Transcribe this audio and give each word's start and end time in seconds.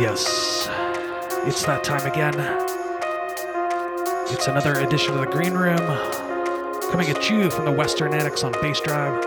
Yes. 0.00 0.66
It's 1.46 1.62
that 1.66 1.84
time 1.84 2.06
again. 2.10 2.32
It's 4.32 4.46
another 4.46 4.80
edition 4.80 5.12
of 5.12 5.20
the 5.20 5.26
Green 5.26 5.52
Room 5.52 5.76
coming 6.90 7.10
at 7.10 7.28
you 7.28 7.50
from 7.50 7.66
the 7.66 7.70
Western 7.70 8.14
Annex 8.14 8.42
on 8.42 8.54
Bassdrive. 8.54 9.22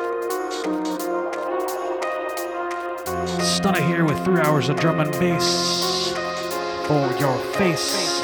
Stunna 3.38 3.88
here 3.88 4.04
with 4.04 4.18
three 4.26 4.42
hours 4.42 4.70
of 4.70 4.80
drum 4.80 5.00
and 5.00 5.12
bass 5.20 6.12
for 6.88 7.16
your 7.20 7.38
face, 7.54 8.24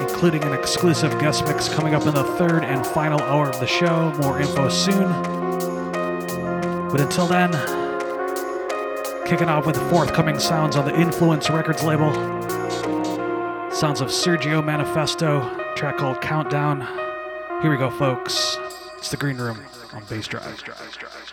including 0.00 0.44
an 0.44 0.52
exclusive 0.52 1.10
guest 1.18 1.44
mix 1.46 1.68
coming 1.68 1.96
up 1.96 2.06
in 2.06 2.14
the 2.14 2.22
third 2.38 2.62
and 2.62 2.86
final 2.86 3.20
hour 3.22 3.48
of 3.48 3.58
the 3.58 3.66
show. 3.66 4.12
More 4.20 4.40
info 4.40 4.68
soon. 4.68 5.10
But 6.92 7.00
until 7.00 7.26
then, 7.26 7.75
kicking 9.26 9.48
off 9.48 9.66
with 9.66 9.76
forthcoming 9.90 10.38
sounds 10.38 10.76
on 10.76 10.84
the 10.84 10.94
Influence 10.94 11.50
Records 11.50 11.82
label. 11.82 12.12
Sounds 13.72 14.00
of 14.00 14.08
Sergio 14.08 14.64
Manifesto, 14.64 15.40
track 15.74 15.96
called 15.96 16.20
Countdown. 16.20 16.82
Here 17.60 17.70
we 17.72 17.76
go, 17.76 17.90
folks. 17.90 18.56
It's 18.96 19.10
the 19.10 19.16
Green 19.16 19.36
Room 19.36 19.58
on 19.92 20.02
Bassdrive. 20.02 21.25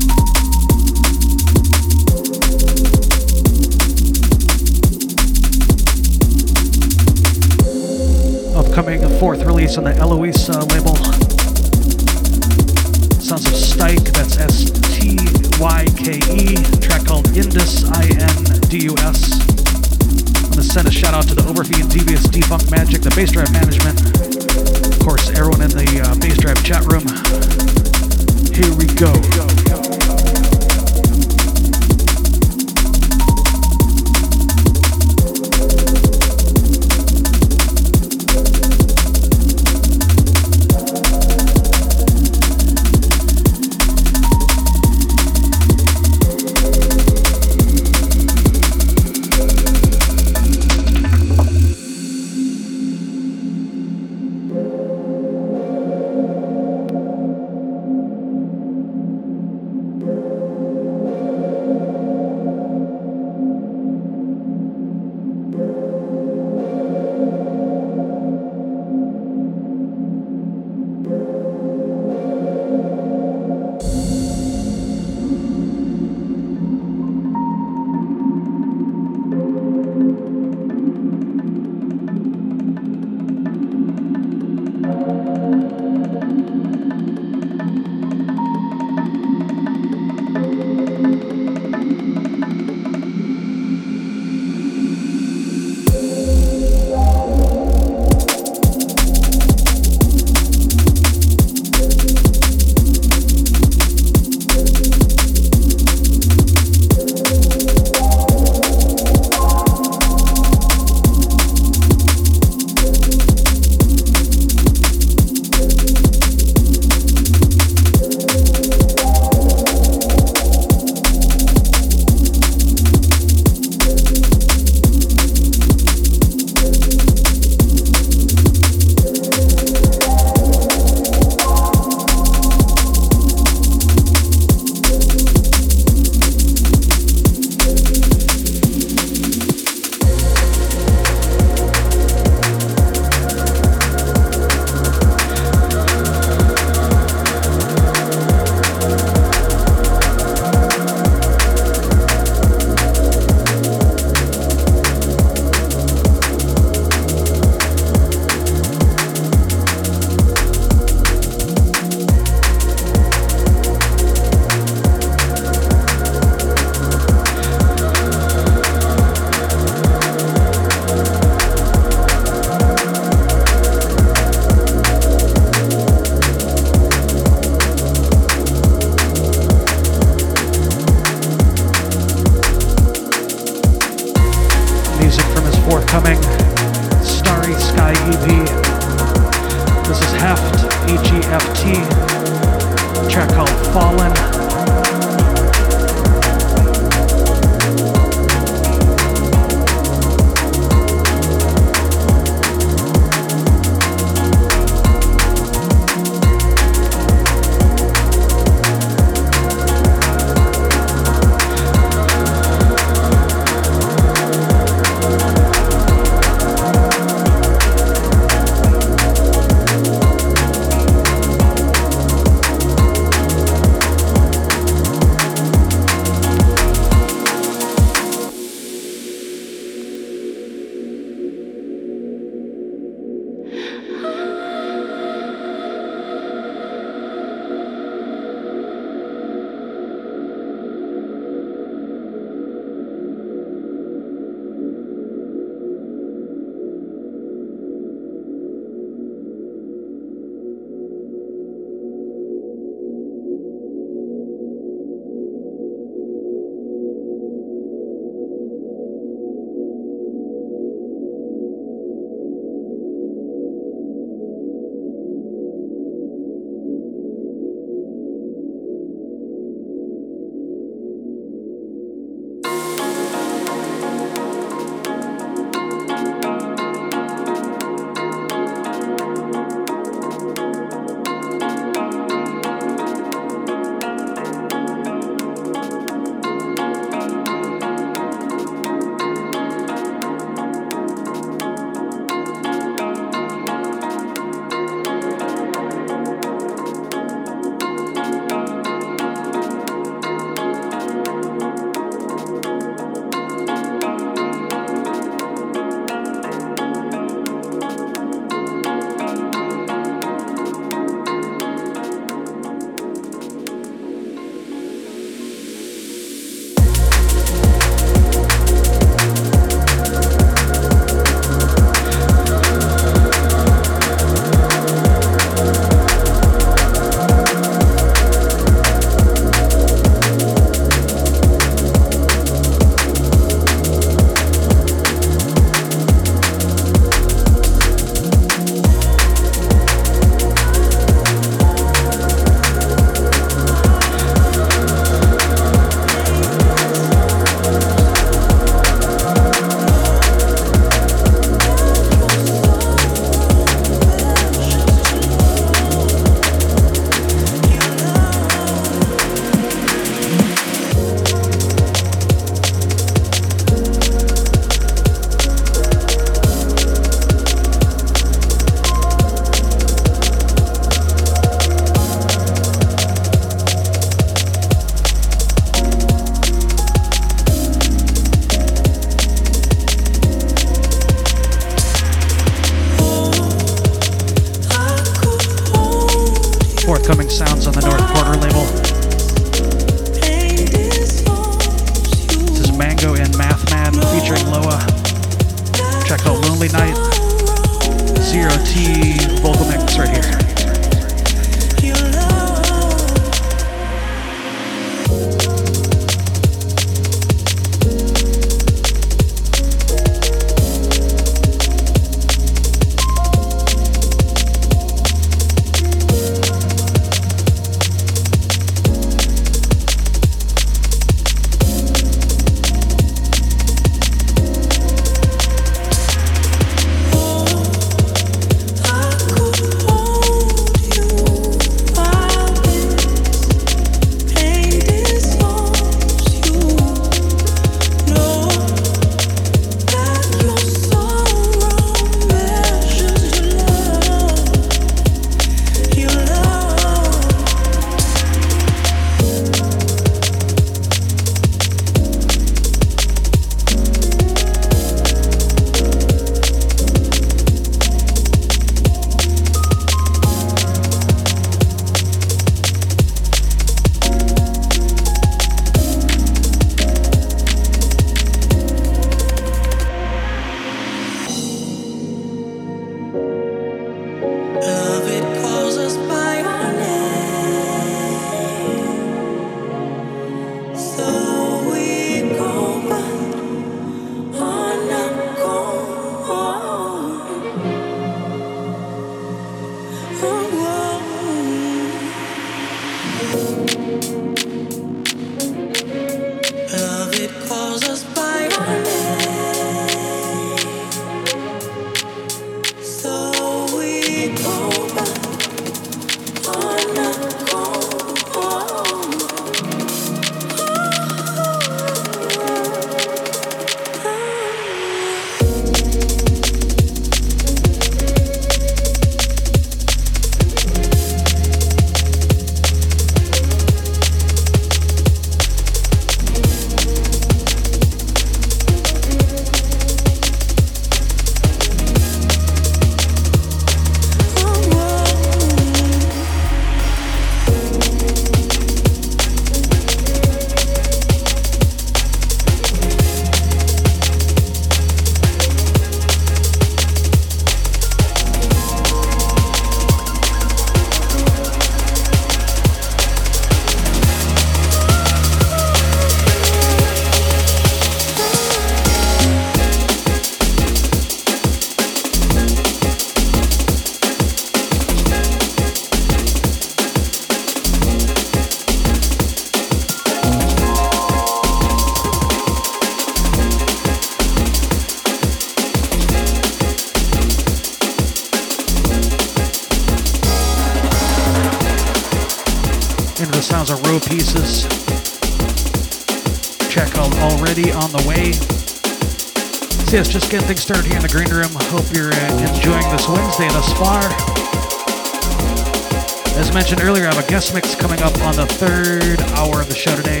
Third 598.36 599.00
hour 599.14 599.40
of 599.40 599.48
the 599.48 599.54
show 599.54 599.74
today. 599.76 600.00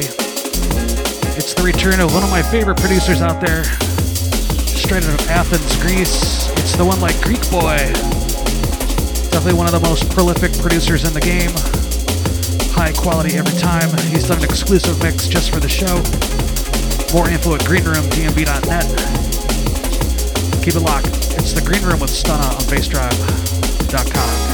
It's 1.38 1.54
the 1.54 1.62
return 1.62 2.00
of 2.00 2.12
one 2.12 2.24
of 2.24 2.30
my 2.30 2.42
favorite 2.42 2.76
producers 2.76 3.22
out 3.22 3.40
there, 3.40 3.62
straight 4.66 5.04
out 5.04 5.14
of 5.14 5.28
Athens, 5.30 5.76
Greece. 5.80 6.50
It's 6.58 6.76
the 6.76 6.84
one 6.84 7.00
like 7.00 7.14
Greekboy. 7.16 7.94
Definitely 9.30 9.54
one 9.54 9.66
of 9.66 9.72
the 9.72 9.80
most 9.80 10.10
prolific 10.10 10.52
producers 10.58 11.04
in 11.04 11.14
the 11.14 11.20
game. 11.20 11.50
High 12.74 12.92
quality 12.92 13.38
every 13.38 13.56
time. 13.58 13.88
He's 14.10 14.26
done 14.26 14.38
an 14.38 14.44
exclusive 14.44 15.00
mix 15.00 15.28
just 15.28 15.50
for 15.50 15.60
the 15.60 15.68
show. 15.68 15.94
More 17.14 17.30
info 17.30 17.54
at 17.54 17.62
greenroomdnb.net. 17.62 18.86
Keep 20.62 20.74
it 20.74 20.80
locked. 20.80 21.06
It's 21.38 21.52
the 21.52 21.62
Green 21.64 21.84
Room 21.84 22.00
with 22.00 22.10
Stunna 22.10 22.50
on 22.50 22.66
bassdrive.com. 22.66 24.53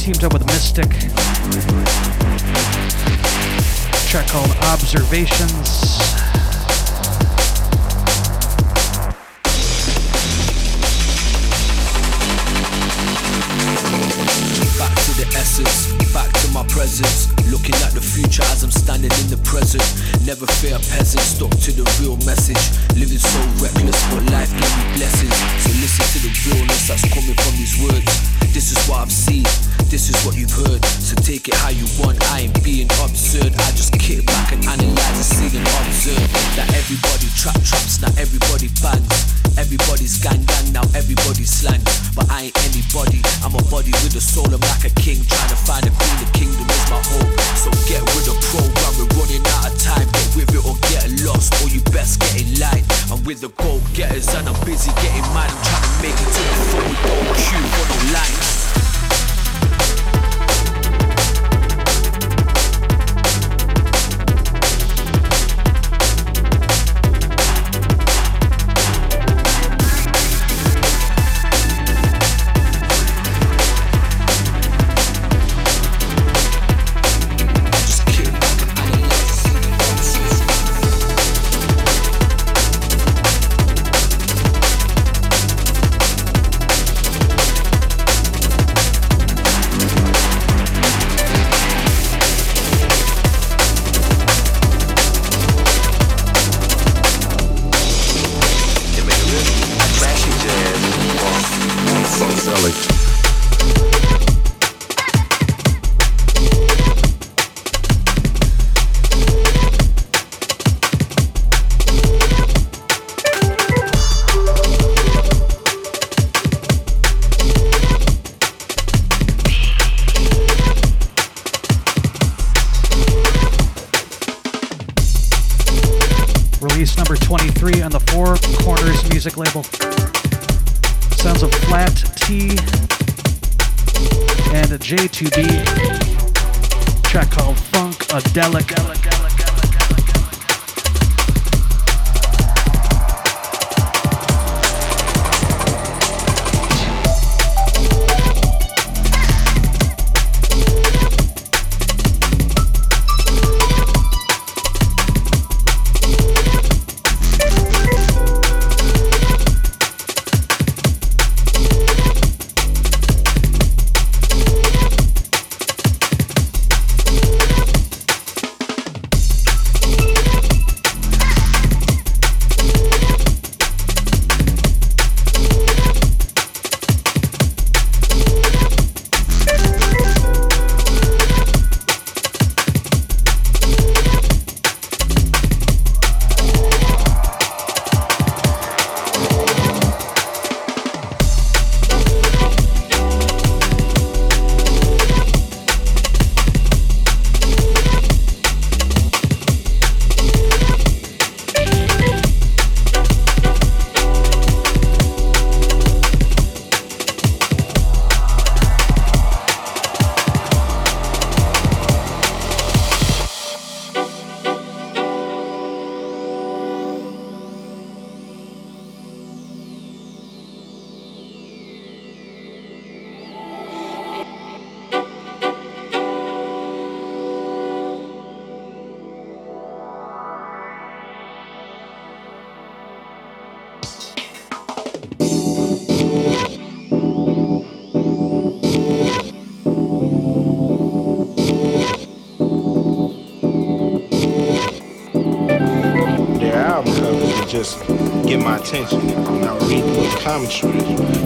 Teamed 0.00 0.24
up 0.24 0.32
with 0.32 0.46
Mystic. 0.46 0.88
track 4.08 4.26
called 4.28 4.50
Observations. 4.64 5.79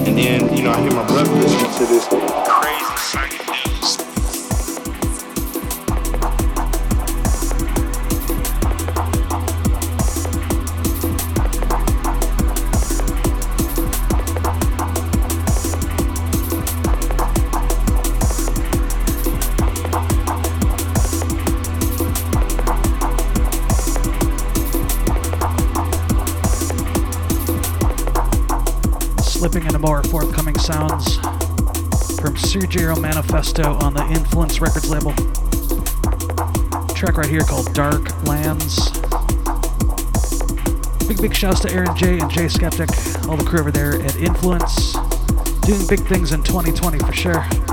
And 0.06 0.18
then, 0.18 0.56
you 0.56 0.62
know, 0.62 0.72
I 0.72 0.80
hear 0.80 0.92
my 0.92 1.06
brother 1.06 1.32
listening 1.32 1.72
to 1.78 1.86
this 1.92 2.06
crazy 2.08 2.96
psychic. 2.96 3.43
sounds 30.64 31.16
from 32.18 32.34
Sergio 32.36 32.98
Manifesto 32.98 33.74
on 33.80 33.92
the 33.92 34.02
Influence 34.06 34.62
Records 34.62 34.88
label. 34.88 35.10
A 35.10 36.94
track 36.94 37.18
right 37.18 37.28
here 37.28 37.42
called 37.42 37.70
Dark 37.74 38.22
Lands. 38.22 38.90
Big, 41.06 41.20
big 41.20 41.34
shouts 41.34 41.60
to 41.60 41.70
Aaron 41.70 41.94
J. 41.94 42.18
and 42.18 42.30
Jay 42.30 42.48
Skeptic, 42.48 42.88
all 43.28 43.36
the 43.36 43.44
crew 43.46 43.60
over 43.60 43.70
there 43.70 44.00
at 44.00 44.16
Influence. 44.16 44.94
Doing 45.66 45.86
big 45.86 46.00
things 46.06 46.32
in 46.32 46.42
2020 46.42 46.98
for 47.00 47.12
sure. 47.12 47.63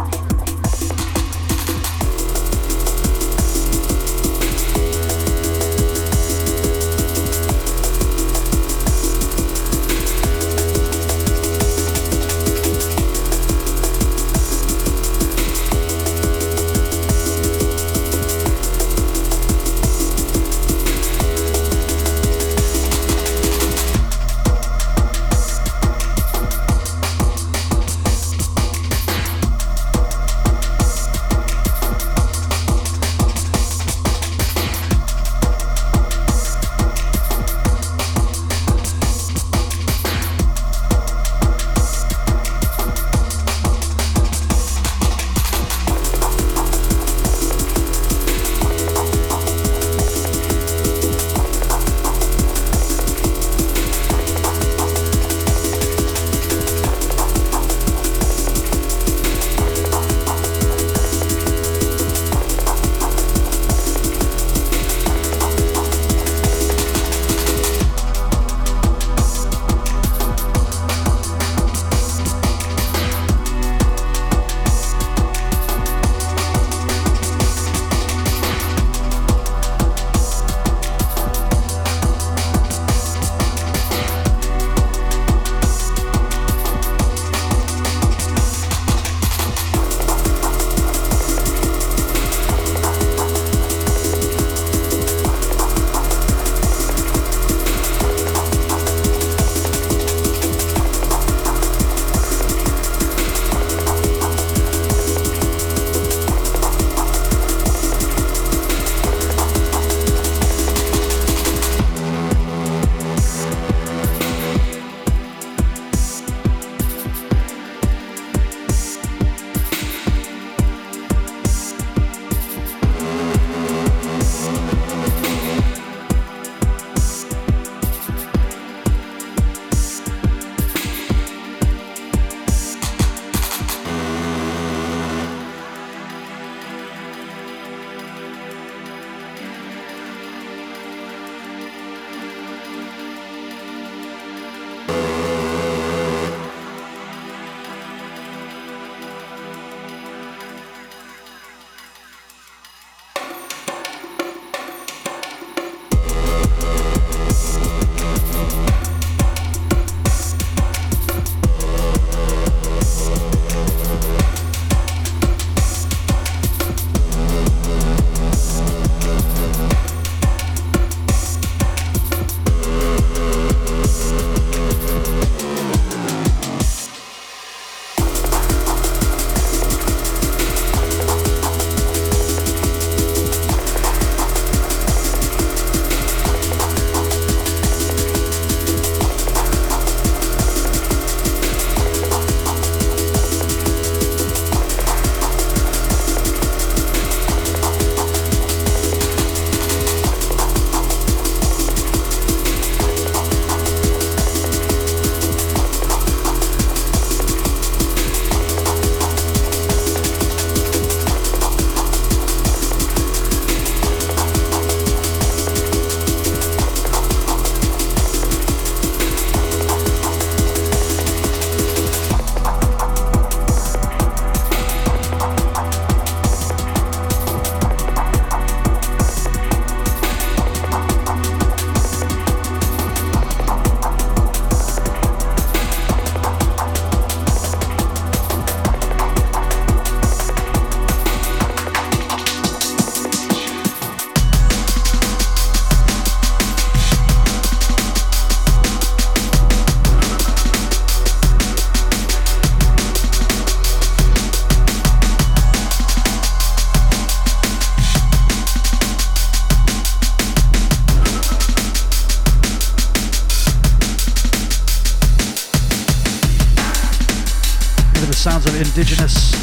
Indidjinous 268.62 269.34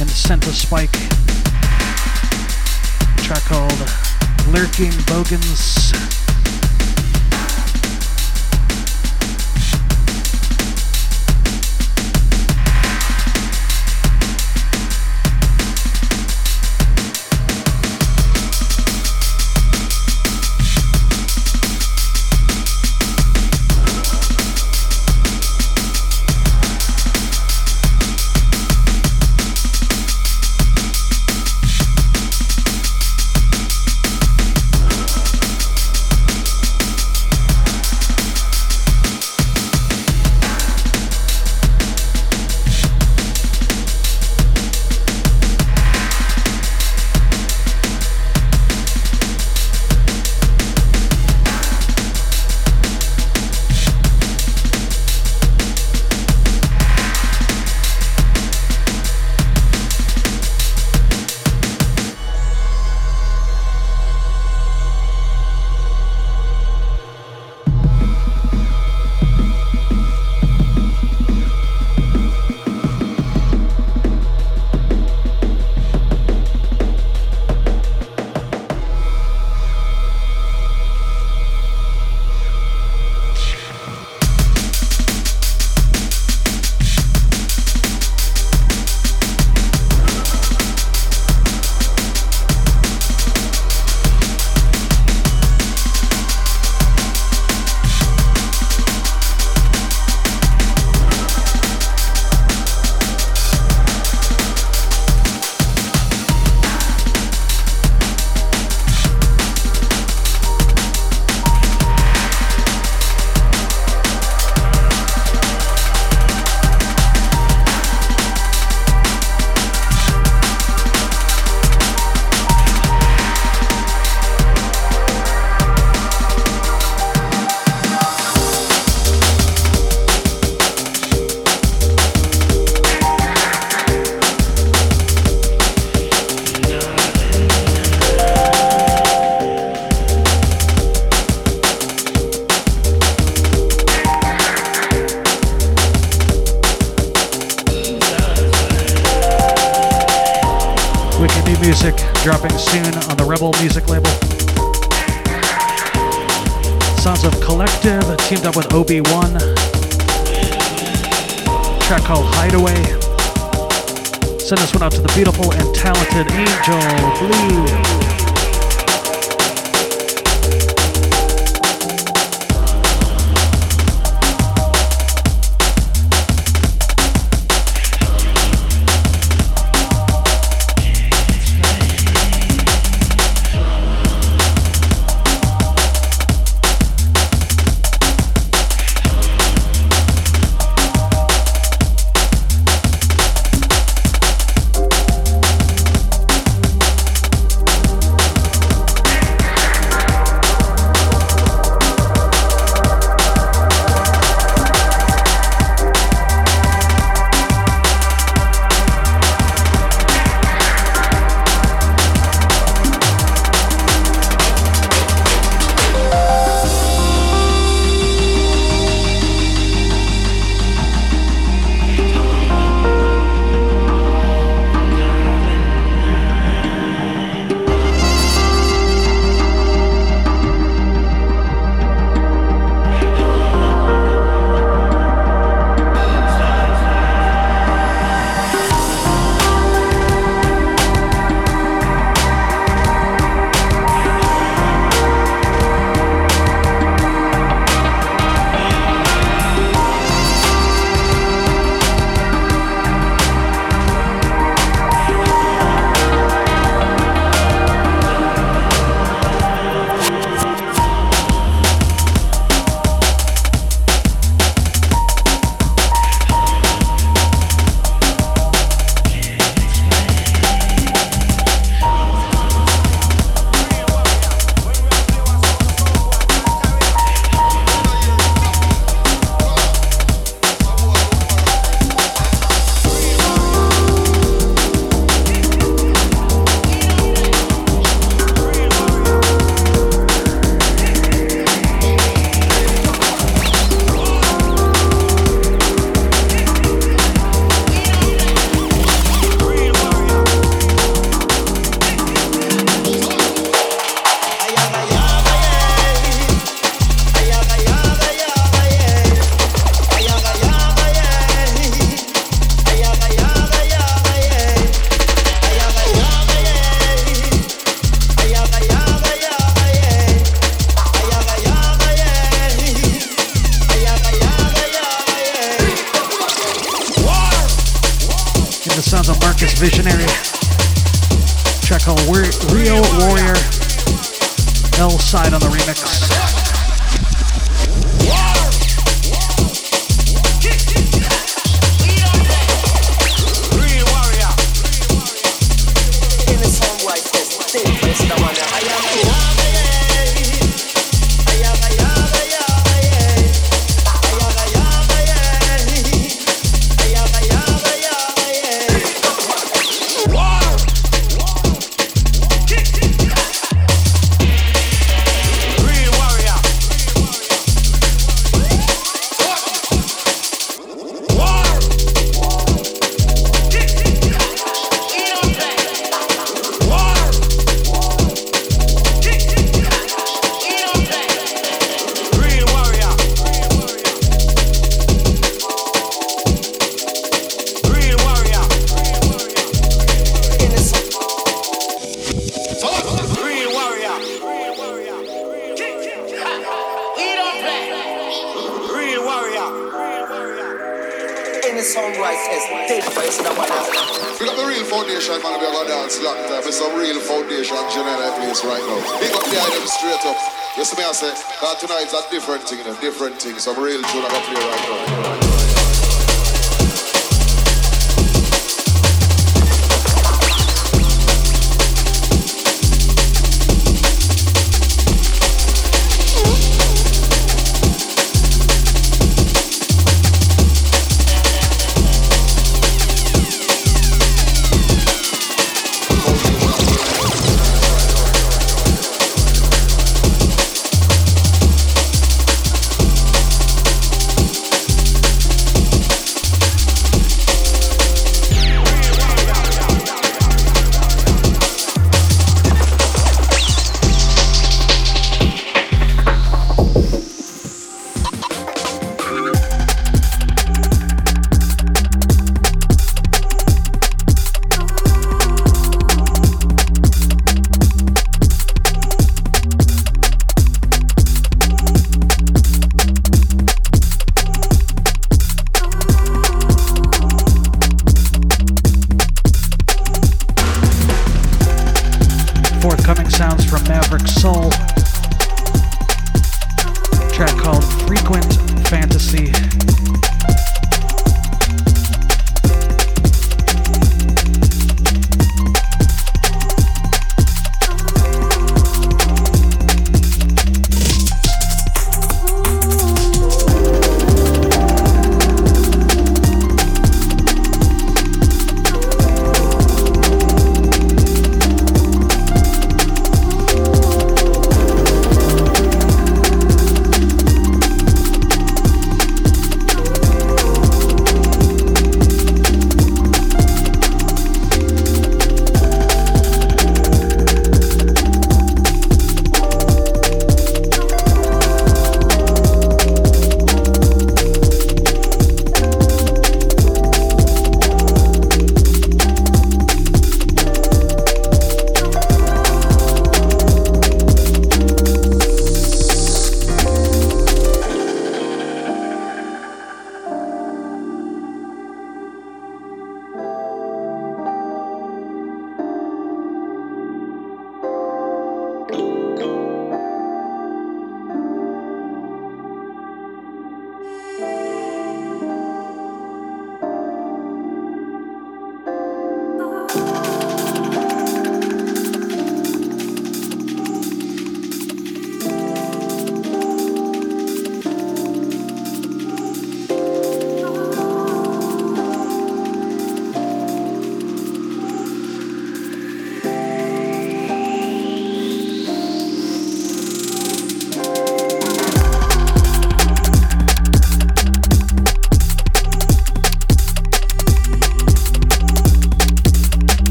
and 0.00 0.08
Centaspike. 0.08 0.90
Track 3.24 3.42
called 3.42 3.78
Lurking 4.54 4.92
Bogans. 5.06 5.71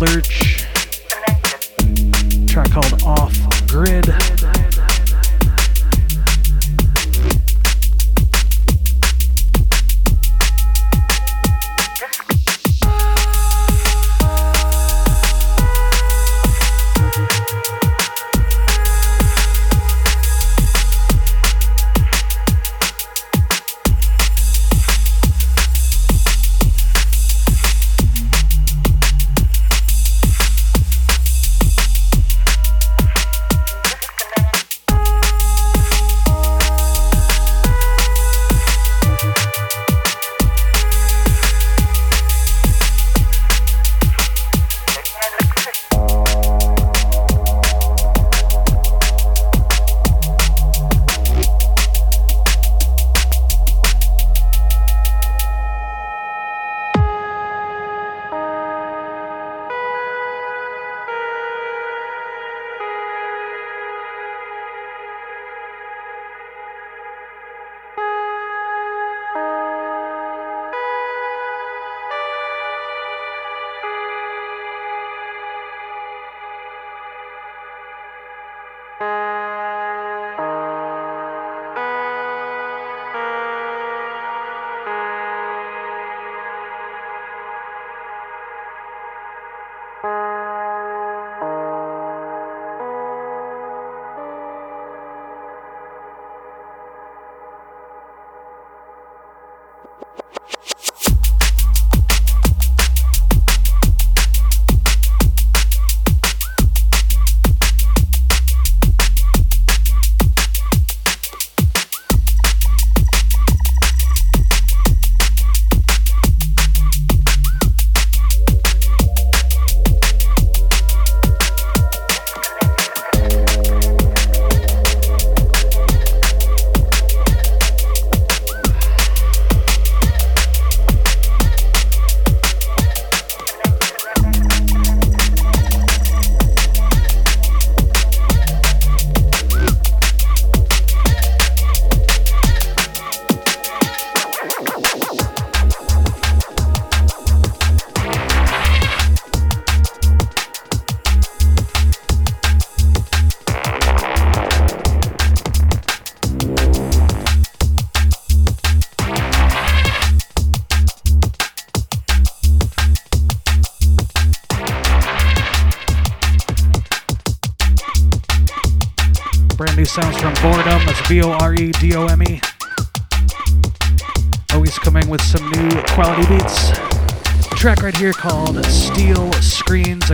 Lurch. 0.00 0.39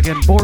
Again, 0.07 0.23
Boredome. 0.23 0.36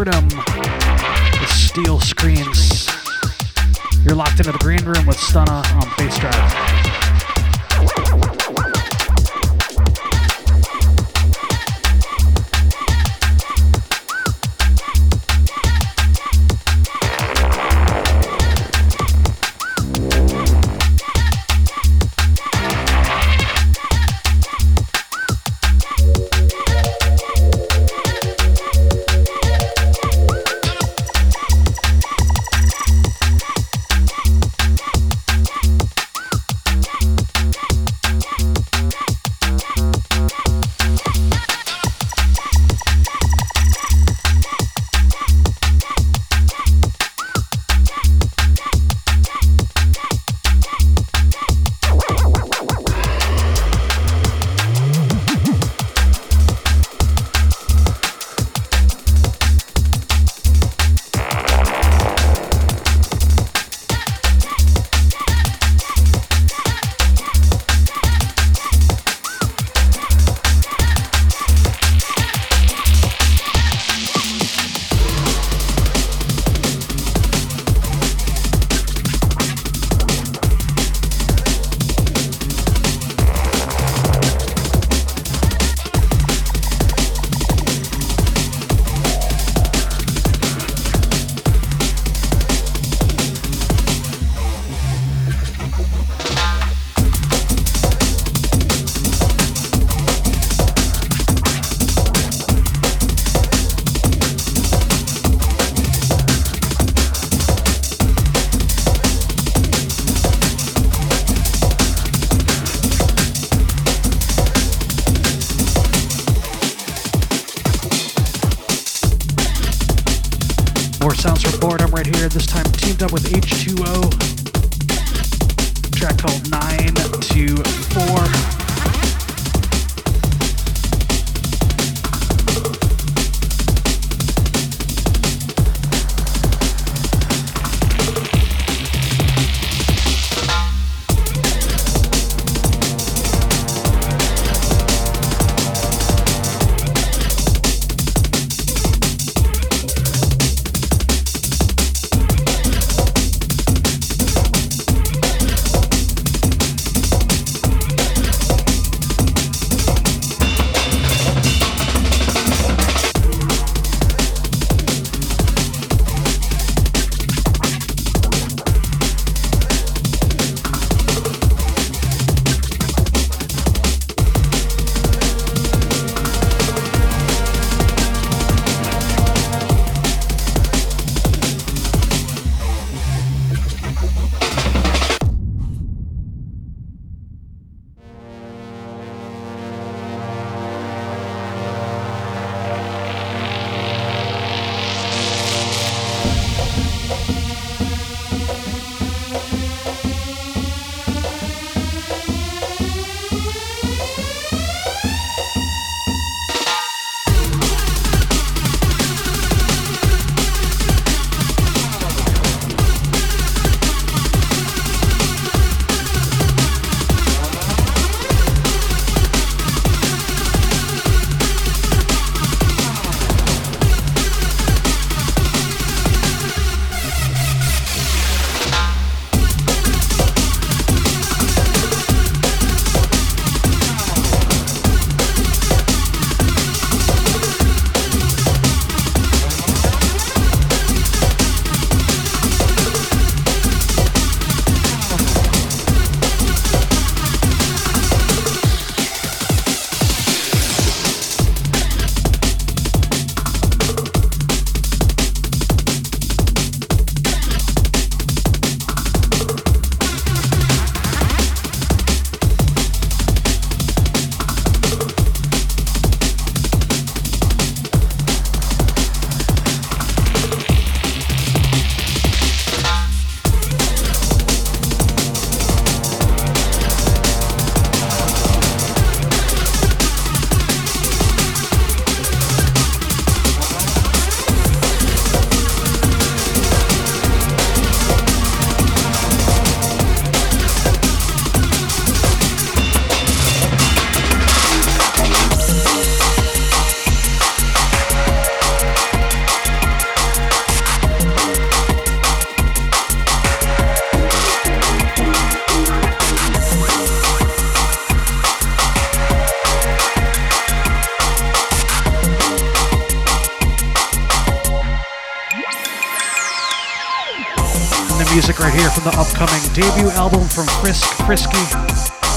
Debut 319.82 320.10
album 320.14 320.46
from 320.46 320.70
Frisk 320.78 321.02
Friske 321.26 321.58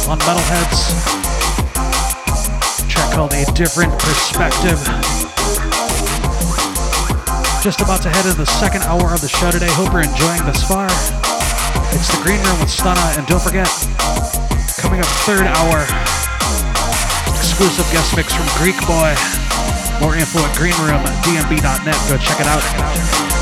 on 0.09 0.17
Metalheadz. 0.25 0.89
A 2.81 2.89
track 2.89 3.13
called 3.13 3.33
A 3.33 3.45
Different 3.53 3.93
Perspective. 3.99 4.81
Just 7.61 7.81
about 7.81 8.01
to 8.01 8.09
head 8.09 8.25
into 8.25 8.41
the 8.41 8.49
second 8.49 8.81
hour 8.89 9.13
of 9.13 9.21
the 9.21 9.29
show 9.29 9.51
today. 9.51 9.69
Hope 9.77 9.93
you're 9.93 10.01
enjoying 10.01 10.41
this 10.49 10.65
far. 10.65 10.89
It's 11.93 12.09
the 12.09 12.17
Green 12.25 12.41
Room 12.49 12.57
with 12.65 12.73
Stunna, 12.73 13.13
and 13.13 13.27
don't 13.27 13.37
forget, 13.37 13.69
coming 14.81 14.99
up 14.99 15.09
third 15.29 15.45
hour, 15.45 15.85
exclusive 17.37 17.85
guest 17.93 18.17
mix 18.17 18.33
from 18.33 18.49
Greek 18.57 18.77
Boy. 18.89 19.13
More 20.01 20.17
info 20.17 20.41
at 20.41 20.49
greenroomdnb.net. 20.57 21.99
Go 22.09 22.17
check 22.17 22.41
it 22.41 22.47
out. 22.49 23.34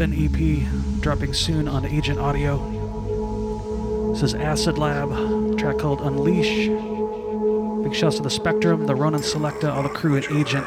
EP 0.00 1.00
dropping 1.00 1.34
soon 1.34 1.68
on 1.68 1.84
Agent 1.84 2.18
Audio. 2.18 2.56
This 4.14 4.22
is 4.22 4.34
Acid 4.34 4.78
Lab, 4.78 5.58
track 5.58 5.78
called 5.78 6.00
Unleash. 6.00 6.68
Big 7.84 7.94
shouts 7.94 8.16
to 8.16 8.22
the 8.22 8.30
Spectrum, 8.30 8.86
the 8.86 8.94
Ronan 8.94 9.20
Selecta, 9.20 9.70
all 9.70 9.82
the 9.82 9.90
crew 9.90 10.16
at 10.16 10.32
Agent. 10.32 10.66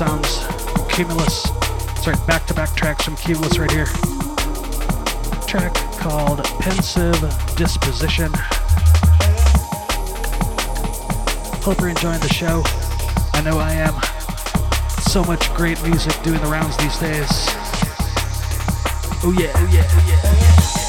Qumulus 0.00 1.46
Sorry, 2.02 2.16
back 2.26 2.46
to 2.46 2.54
back 2.54 2.74
tracks 2.74 3.04
from 3.04 3.16
Qumulus 3.16 3.58
right 3.58 3.70
here. 3.70 3.84
Track 5.46 5.74
called 5.98 6.42
Pensive 6.58 7.20
Disposition. 7.54 8.32
Hope 11.62 11.80
you're 11.80 11.90
enjoying 11.90 12.20
the 12.20 12.32
show. 12.32 12.62
I 13.34 13.42
know 13.42 13.58
I 13.58 13.72
am. 13.72 13.92
So 15.02 15.22
much 15.22 15.52
great 15.52 15.82
music 15.82 16.14
doing 16.22 16.40
the 16.40 16.48
rounds 16.48 16.78
these 16.78 16.98
days. 16.98 17.28
Oh 19.22 19.34
yeah, 19.38 19.52
oh 19.54 19.68
yeah, 19.70 19.84
oh 19.86 20.06
yeah. 20.08 20.79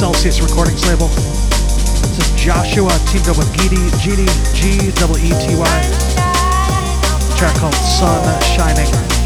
Celsius 0.00 0.40
Recordings 0.40 0.88
label. 0.88 1.08
This 1.08 2.16
is 2.16 2.42
Joshua 2.42 2.88
teamed 3.08 3.28
up 3.28 3.36
with 3.36 3.52
Geety, 3.52 3.76
GD, 4.00 4.24
G 4.54 4.90
double 4.98 5.16
T 5.16 5.54
Y. 5.54 5.80
Track 7.36 7.54
called 7.56 7.74
Sun 7.74 8.40
Shining. 8.40 9.19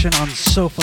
Compilation 0.00 0.22
on 0.22 0.34
Sofa 0.34 0.79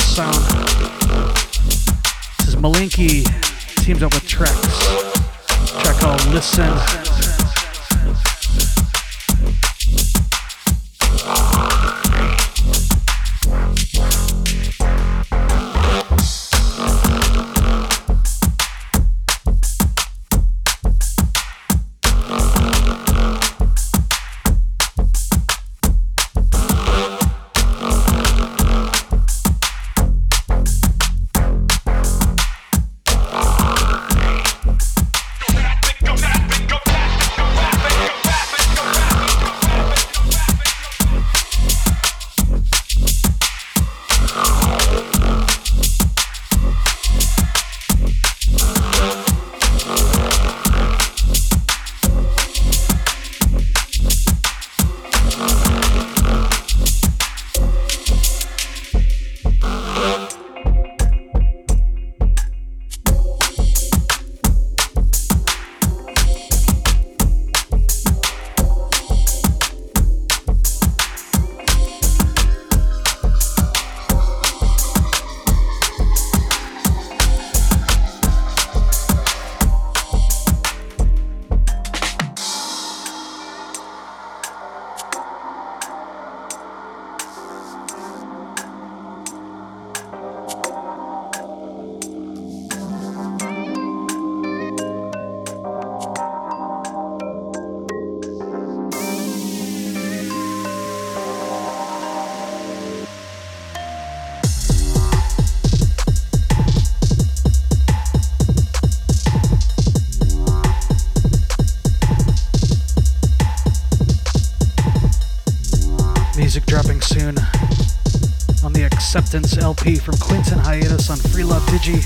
LP 119.33 119.97
from 119.97 120.15
Quentin 120.19 120.57
Hiatus 120.57 121.09
on 121.09 121.17
Free 121.17 121.43
Love 121.43 121.61
Digi. 121.63 122.01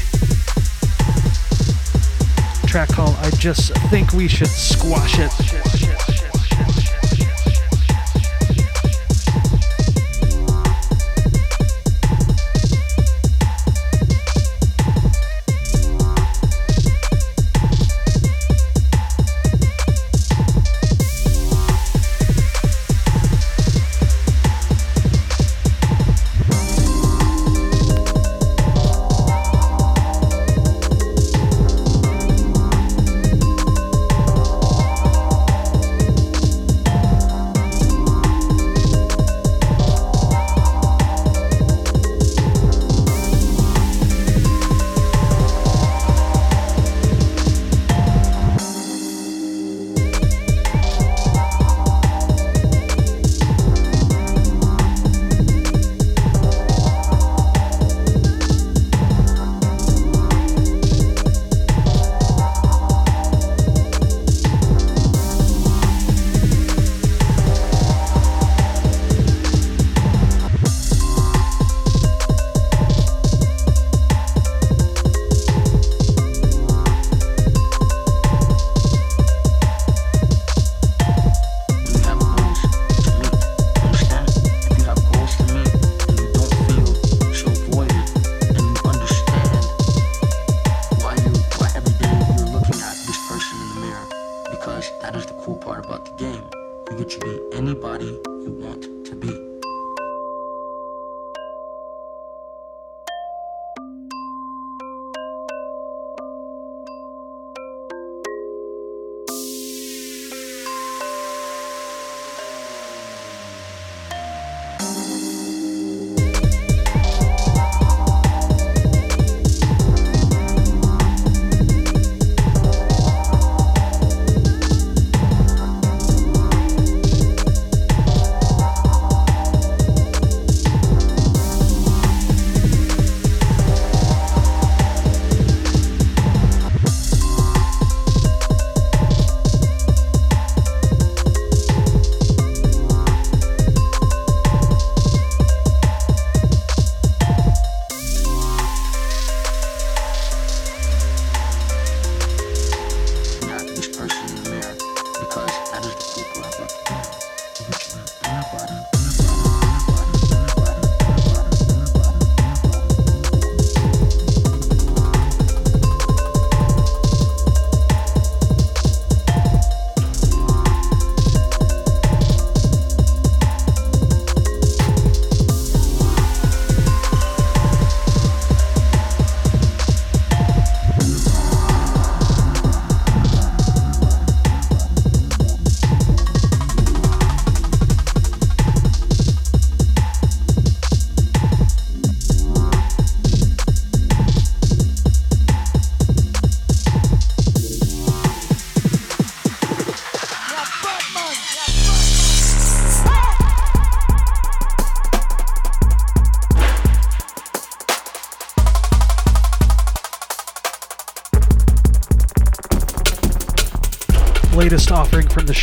Track 2.68 2.90
called 2.90 3.16
I 3.18 3.30
Just 3.32 3.78
Think 3.90 4.14
We 4.14 4.28
Should 4.28 4.48
Squash 4.48 5.20
It. 5.20 5.71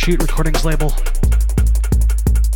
Shoot 0.09 0.23
Recordings 0.23 0.65
label. 0.65 0.89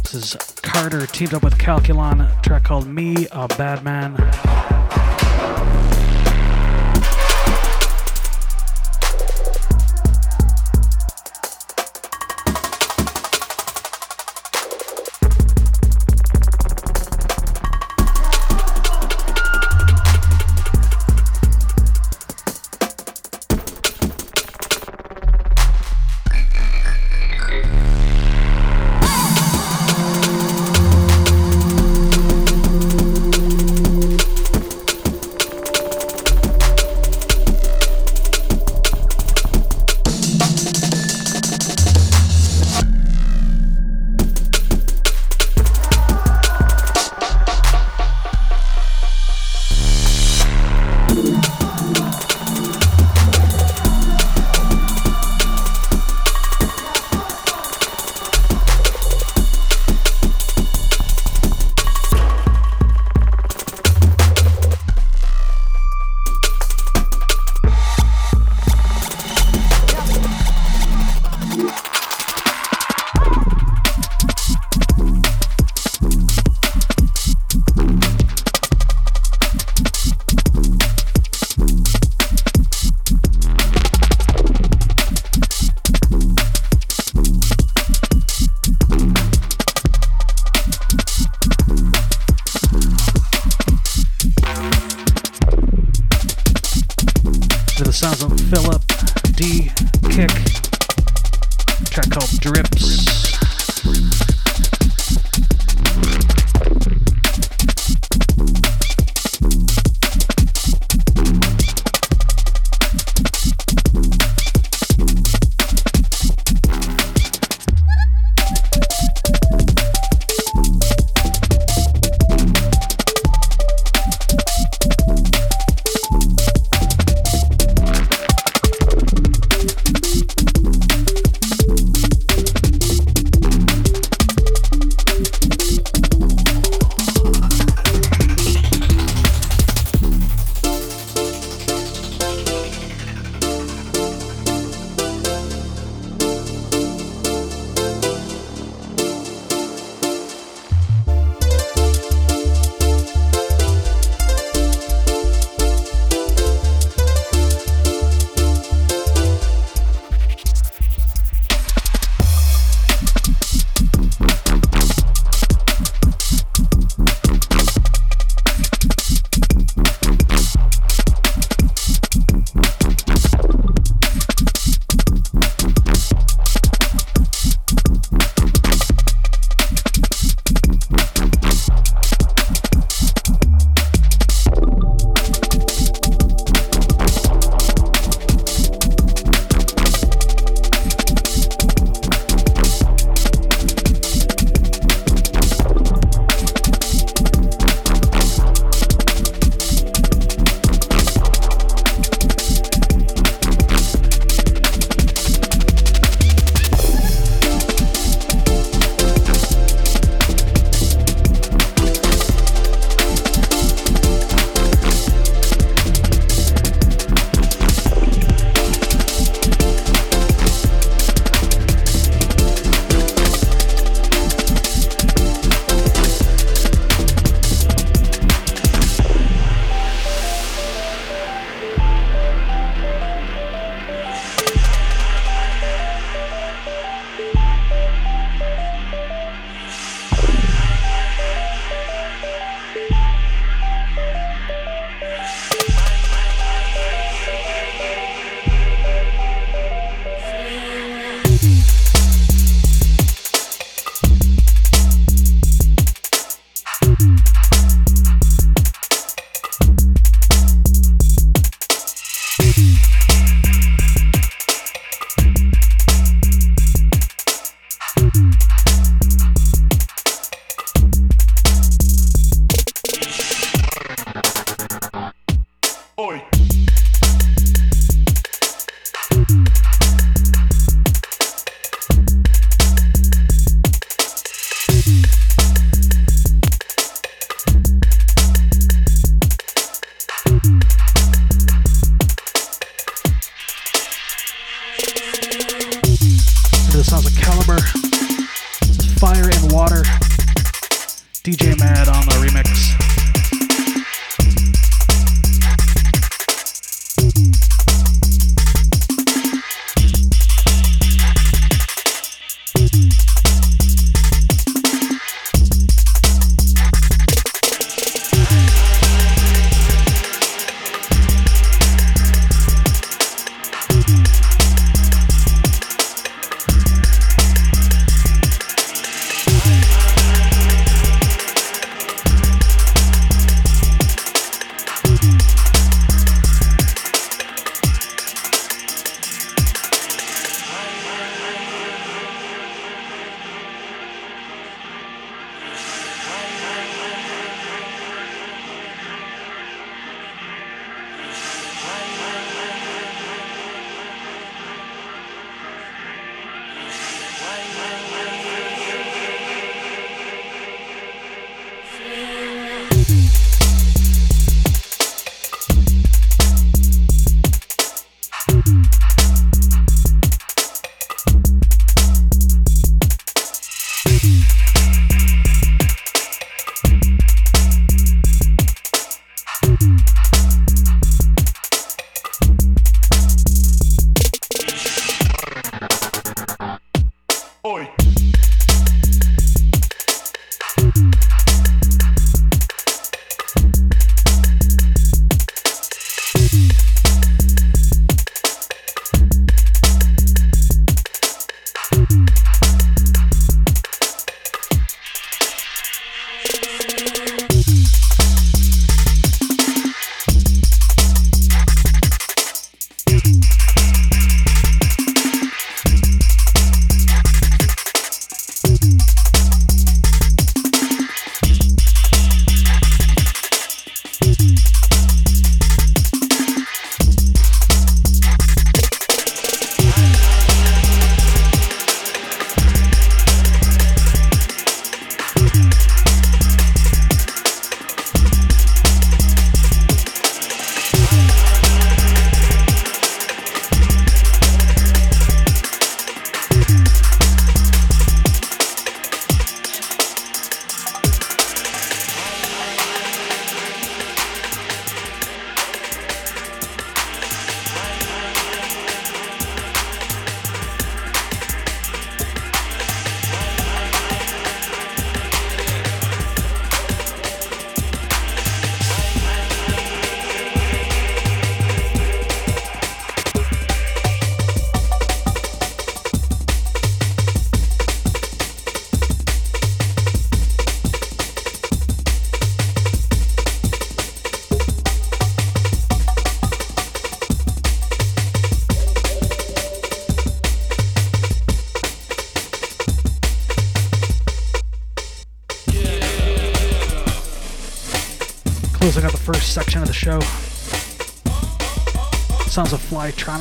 This 0.01 0.15
is 0.15 0.35
Carter 0.63 1.05
teamed 1.05 1.35
up 1.35 1.43
with 1.43 1.55
Calculon, 1.59 2.41
track 2.41 2.63
called 2.63 2.87
Me, 2.87 3.27
a 3.31 3.47
Bad 3.47 3.83
Man. 3.83 4.15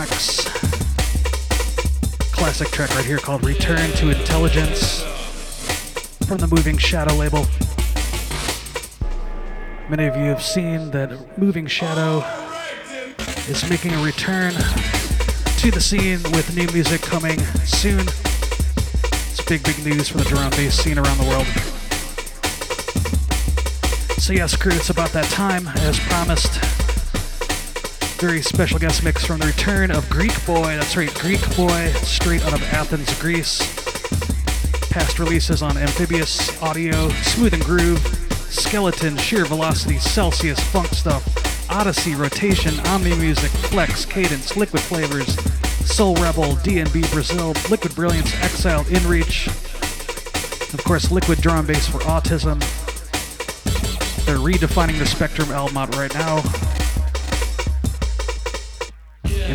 Flytronix. 0.06 0.46
Classic 2.32 2.68
track 2.68 2.94
right 2.94 3.04
here 3.04 3.18
called 3.18 3.44
Return 3.44 3.90
to 3.92 4.10
Intelligence 4.10 5.02
from 6.26 6.38
the 6.38 6.48
Moving 6.48 6.76
Shadow 6.76 7.14
label. 7.14 7.46
Many 9.88 10.06
of 10.06 10.16
you 10.16 10.24
have 10.24 10.42
seen 10.42 10.90
that 10.92 11.38
Moving 11.38 11.66
Shadow 11.66 12.24
is 13.48 13.68
making 13.68 13.92
a 13.92 14.02
return 14.02 14.52
to 14.52 15.70
the 15.70 15.80
scene 15.80 16.22
with 16.32 16.56
new 16.56 16.66
music 16.72 17.02
coming 17.02 17.38
soon. 17.64 18.00
It's 18.00 19.44
big, 19.44 19.62
big 19.62 19.84
news 19.84 20.08
for 20.08 20.18
the 20.18 20.24
drum 20.24 20.50
bass 20.50 20.74
scene 20.74 20.98
around 20.98 21.18
the 21.18 21.28
world. 21.28 21.46
So 24.18 24.32
yes, 24.32 24.56
crew, 24.56 24.72
it's 24.72 24.90
about 24.90 25.10
that 25.10 25.26
time, 25.26 25.68
as 25.68 25.98
promised. 26.00 26.71
Very 28.22 28.40
special 28.40 28.78
guest 28.78 29.02
mix 29.02 29.26
from 29.26 29.40
the 29.40 29.46
return 29.46 29.90
of 29.90 30.04
Greekboy. 30.04 30.78
That's 30.78 30.96
right, 30.96 31.12
Greek 31.14 31.40
Boy, 31.56 31.92
straight 32.04 32.40
out 32.44 32.54
of 32.54 32.62
Athens, 32.72 33.12
Greece. 33.20 33.58
Past 34.92 35.18
releases 35.18 35.60
on 35.60 35.76
Amphibious, 35.76 36.62
Audio, 36.62 37.08
Smooth 37.08 37.52
and 37.52 37.64
Groove, 37.64 37.98
Skeleton, 38.48 39.16
Sheer 39.16 39.44
Velocity, 39.44 39.98
Celsius, 39.98 40.60
Funk 40.70 40.86
Stuff, 40.90 41.68
Odyssey, 41.68 42.14
Rotation, 42.14 42.78
Omni 42.86 43.16
Music, 43.16 43.50
Flex, 43.50 44.04
Cadence, 44.04 44.56
Liquid 44.56 44.82
Flavors, 44.82 45.34
Soul 45.84 46.14
Rebel, 46.14 46.54
DNB 46.62 47.10
Brazil, 47.10 47.54
Liquid 47.70 47.92
Brilliance, 47.96 48.32
Exiled, 48.40 48.86
InReach. 48.86 49.48
Of 50.72 50.84
course, 50.84 51.10
Liquid 51.10 51.40
Drum 51.40 51.66
Bass 51.66 51.88
for 51.88 51.98
Autism. 51.98 52.60
They're 54.26 54.36
redefining 54.36 55.00
the 55.00 55.06
Spectrum 55.06 55.50
album 55.50 55.76
out 55.76 55.96
right 55.96 56.14
now. 56.14 56.71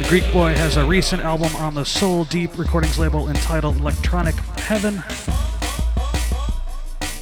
Greekboy 0.08 0.56
has 0.56 0.78
a 0.78 0.86
recent 0.86 1.22
album 1.22 1.54
on 1.58 1.74
the 1.74 1.84
Soul 1.84 2.24
Deep 2.24 2.58
Recordings 2.58 2.98
label 2.98 3.28
entitled 3.28 3.76
Electronic 3.76 4.36
Heaven. 4.56 5.04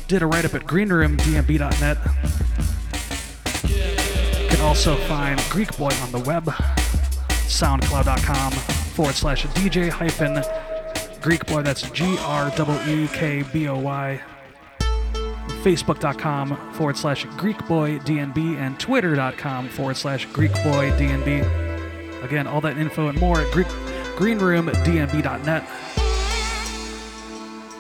Did 0.07 0.21
a 0.21 0.27
write 0.27 0.45
up 0.45 0.53
at 0.53 0.61
greenroomdnb.net. 0.61 1.97
You 4.43 4.47
can 4.47 4.61
also 4.61 4.95
find 5.07 5.39
Greekboy 5.39 5.99
on 6.03 6.11
the 6.11 6.19
web, 6.19 6.43
soundcloud.com 7.47 8.51
forward 8.51 9.15
slash 9.15 9.47
DJ 9.47 9.89
hyphen 9.89 10.35
Greekboy. 11.21 11.63
That's 11.63 11.89
G 11.89 12.17
R 12.19 12.53
E 12.87 13.03
E 13.03 13.07
K 13.07 13.43
B 13.51 13.67
O 13.67 13.79
Y. 13.79 14.21
Facebook.com 15.63 16.73
forward 16.73 16.97
slash 16.97 17.25
Greekboy 17.25 18.05
DNB 18.05 18.57
and 18.57 18.79
Twitter.com 18.79 19.69
forward 19.69 19.97
slash 19.97 20.27
Greekboy 20.27 20.95
DNB. 20.99 21.64
Again, 22.25 22.47
all 22.47 22.59
that 22.61 22.79
info 22.79 23.07
and 23.07 23.19
more 23.19 23.39
at 23.39 23.51
Greek, 23.51 23.67
greenroomdnb.net. 24.17 25.69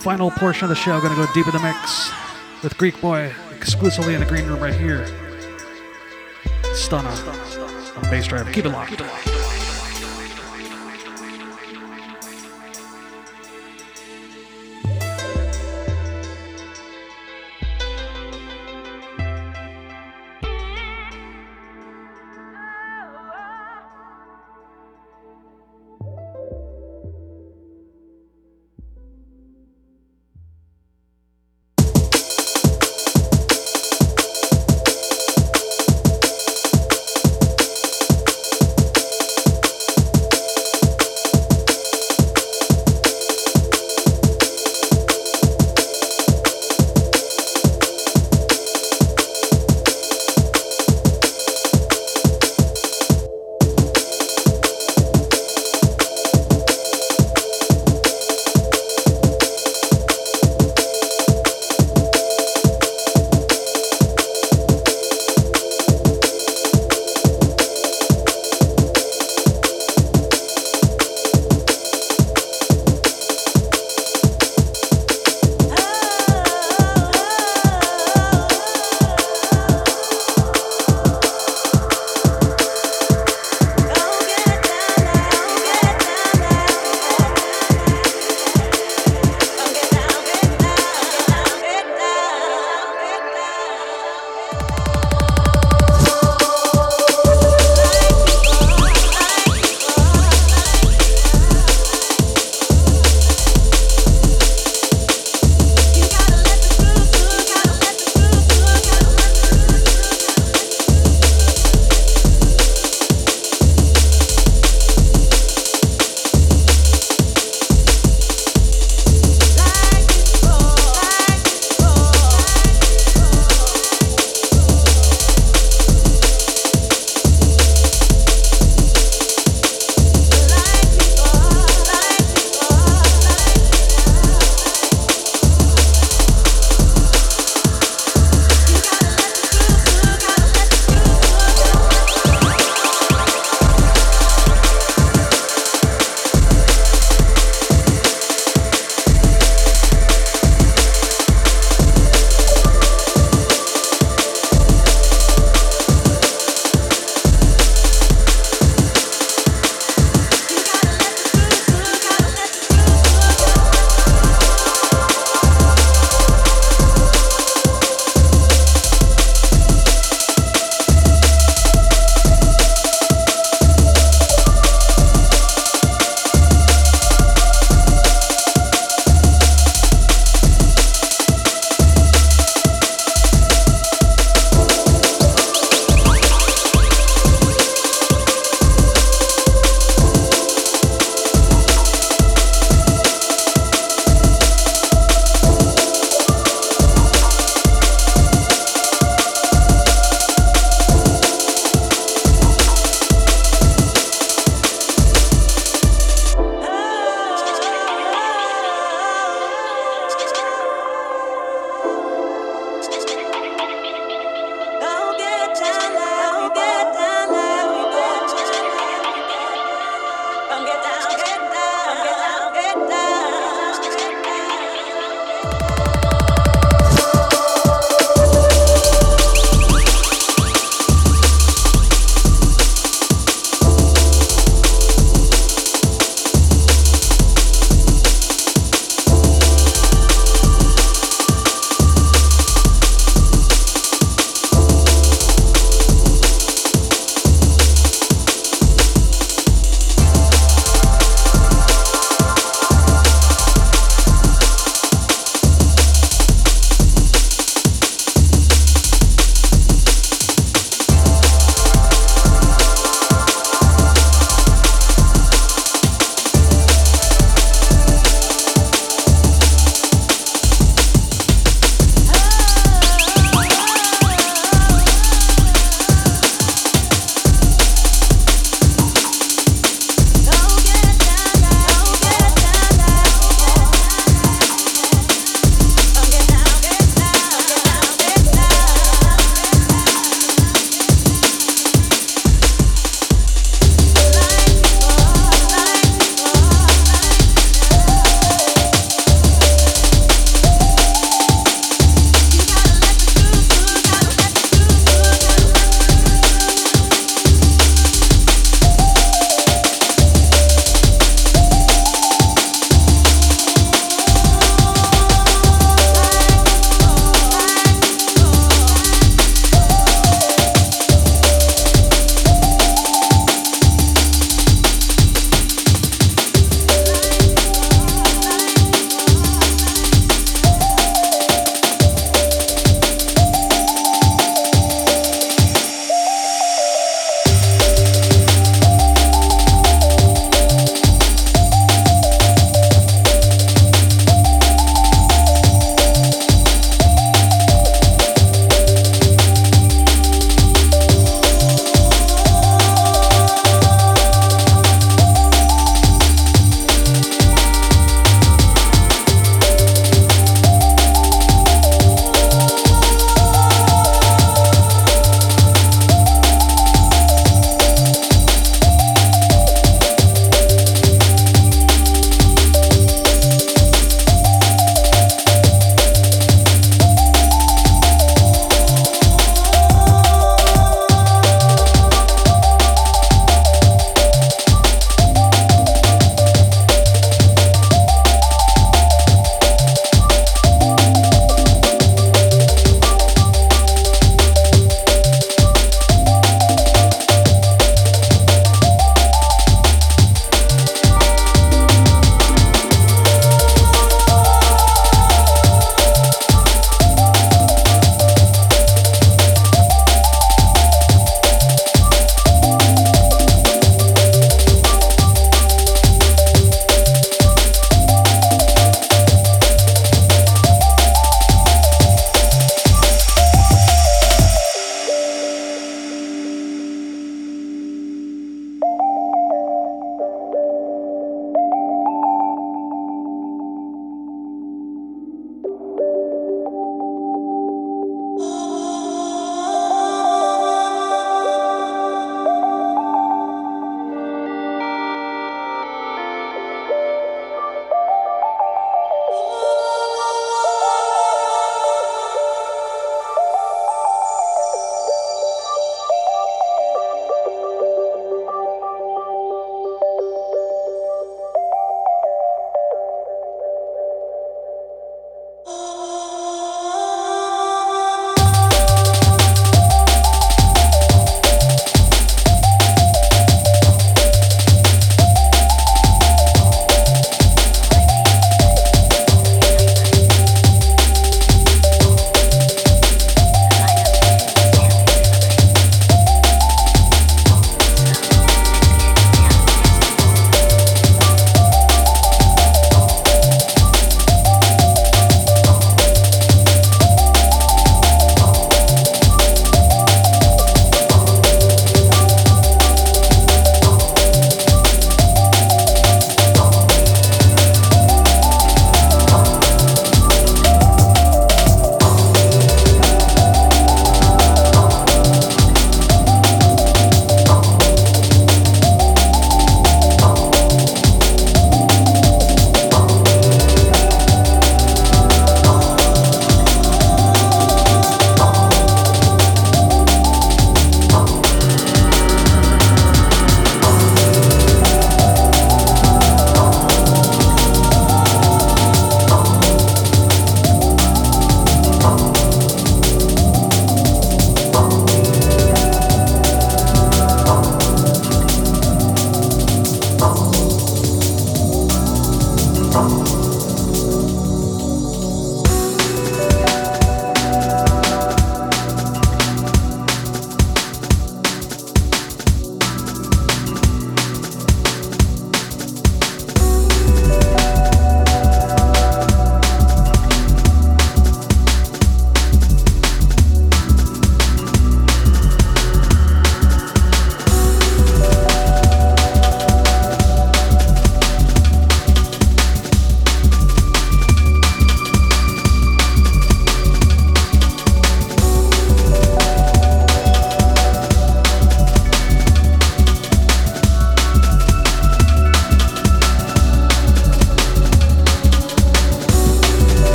Final 0.00 0.30
portion 0.30 0.64
of 0.64 0.68
the 0.68 0.76
show, 0.76 1.00
gonna 1.00 1.16
go 1.16 1.26
deep 1.34 1.46
in 1.46 1.52
the 1.52 1.58
mix 1.58 2.12
with 2.62 2.76
Greekboy 2.76 3.34
exclusively 3.56 4.14
in 4.14 4.20
the 4.20 4.26
green 4.26 4.46
room 4.46 4.60
right 4.60 4.74
here. 4.74 5.04
Stunna 6.66 7.10
on 7.96 8.04
Bassdrive. 8.04 8.52
Keep 8.52 8.66
it 8.66 8.70
locked. 8.70 9.27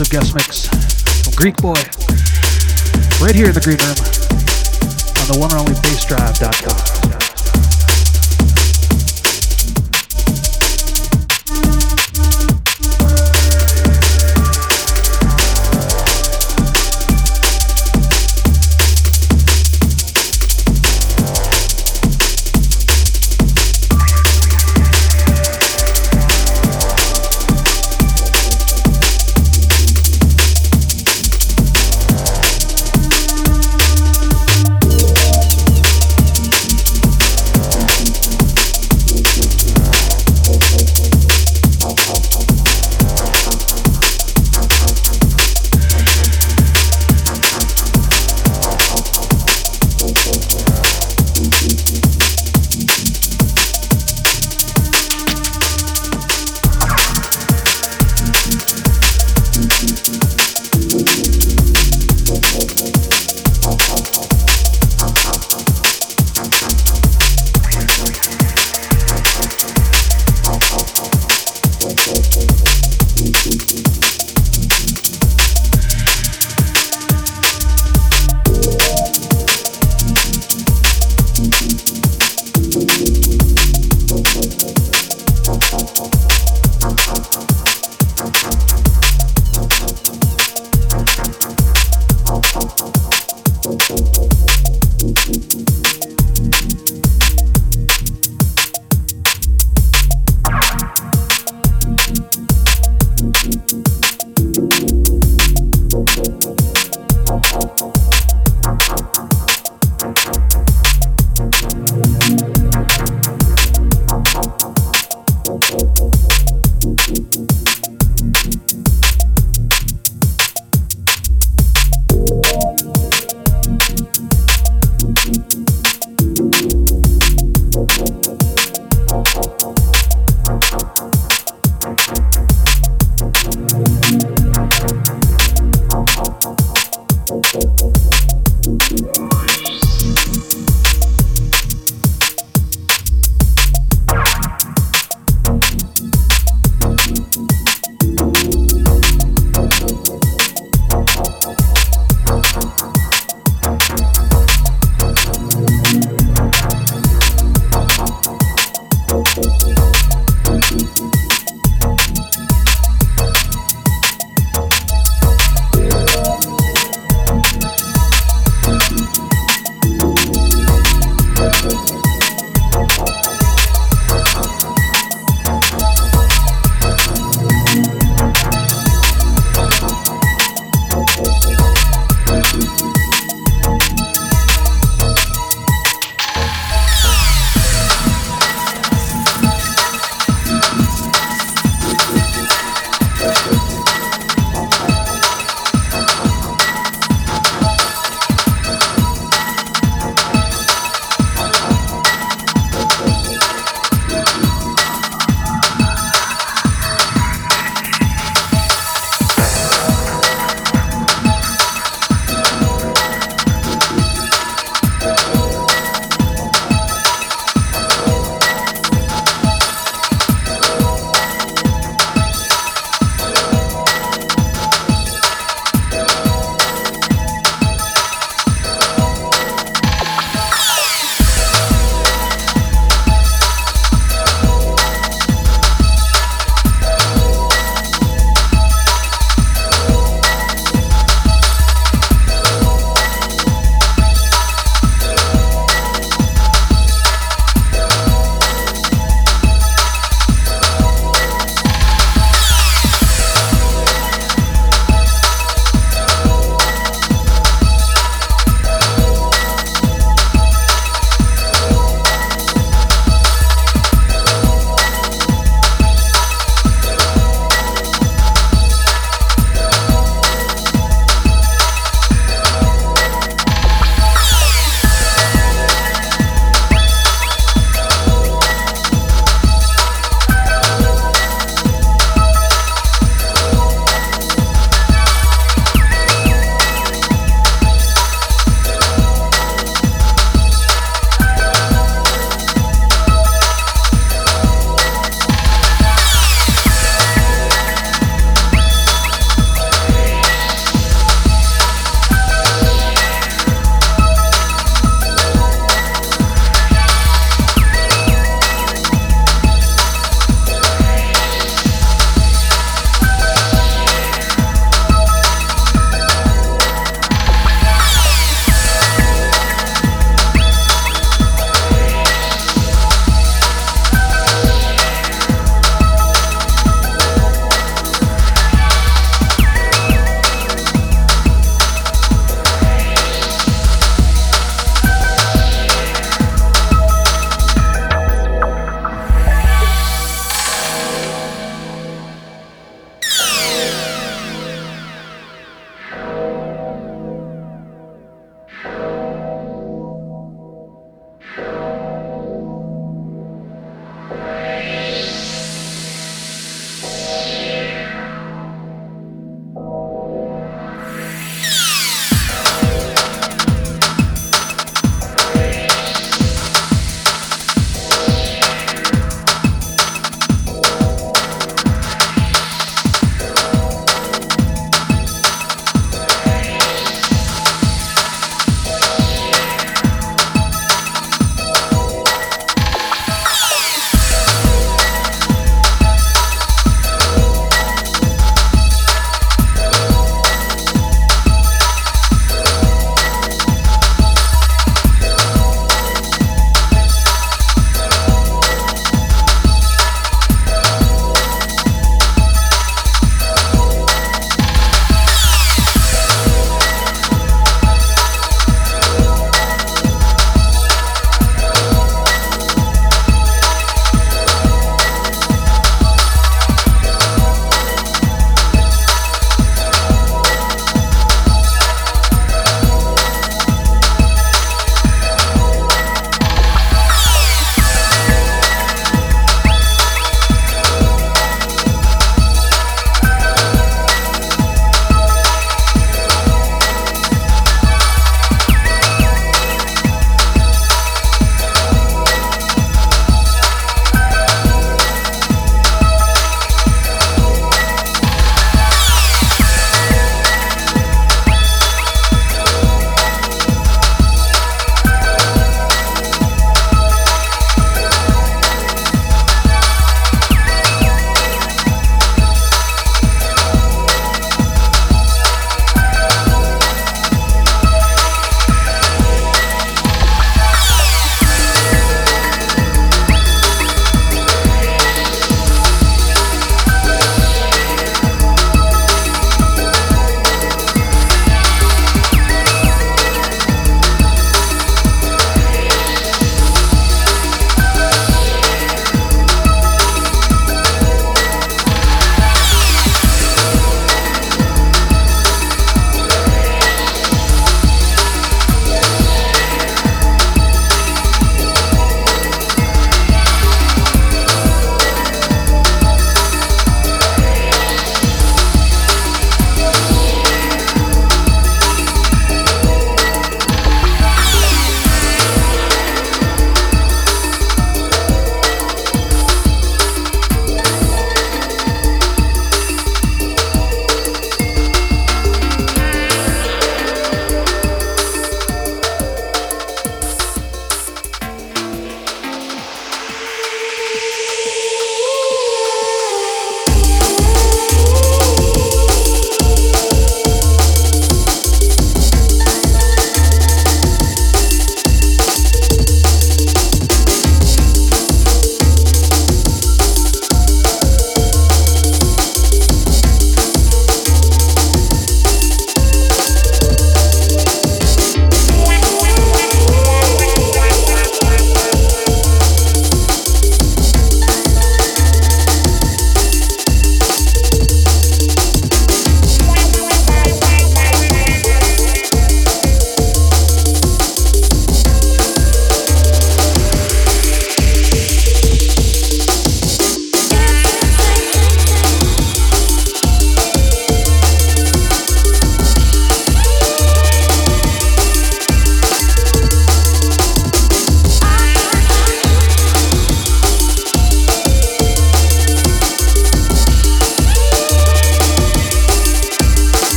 Exclusive 0.00 0.34
guest 0.34 0.34
mix 0.34 0.68
from 1.24 1.32
Greekboy 1.34 1.89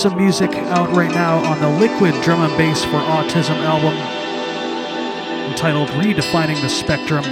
some 0.00 0.16
music 0.16 0.54
out 0.72 0.88
right 0.96 1.10
now 1.10 1.36
on 1.44 1.60
the 1.60 1.68
Liquid 1.68 2.14
Drum 2.22 2.40
and 2.40 2.56
Bass 2.56 2.82
for 2.86 3.04
Autism 3.04 3.60
album 3.68 3.92
entitled 5.52 5.90
Redefining 6.00 6.58
the 6.62 6.70
Spectrum. 6.70 7.22